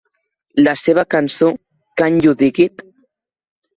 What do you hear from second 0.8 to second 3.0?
seva cançó Can You Dig It?